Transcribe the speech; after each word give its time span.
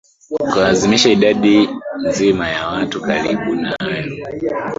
kuanzisha 0.53 1.09
idadi 1.09 1.69
nzima 2.07 2.49
ya 2.49 2.67
watu 2.67 3.01
karibu 3.01 3.55
nayo 3.55 4.21